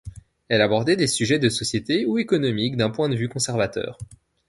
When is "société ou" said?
1.47-2.17